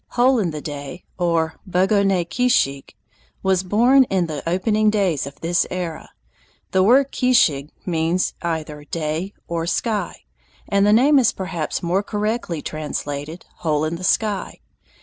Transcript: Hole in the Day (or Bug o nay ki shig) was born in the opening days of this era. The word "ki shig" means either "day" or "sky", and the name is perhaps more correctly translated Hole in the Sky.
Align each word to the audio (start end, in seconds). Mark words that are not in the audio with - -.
Hole 0.17 0.39
in 0.39 0.49
the 0.49 0.61
Day 0.61 1.03
(or 1.19 1.57
Bug 1.67 1.93
o 1.93 2.01
nay 2.01 2.25
ki 2.25 2.47
shig) 2.49 2.95
was 3.43 3.61
born 3.61 4.05
in 4.05 4.25
the 4.25 4.41
opening 4.49 4.89
days 4.89 5.27
of 5.27 5.39
this 5.41 5.67
era. 5.69 6.09
The 6.71 6.81
word 6.81 7.11
"ki 7.11 7.33
shig" 7.33 7.69
means 7.85 8.33
either 8.41 8.83
"day" 8.83 9.31
or 9.47 9.67
"sky", 9.67 10.25
and 10.67 10.87
the 10.87 10.91
name 10.91 11.19
is 11.19 11.31
perhaps 11.31 11.83
more 11.83 12.01
correctly 12.01 12.63
translated 12.63 13.45
Hole 13.57 13.83
in 13.85 13.97
the 13.97 14.03
Sky. 14.03 14.59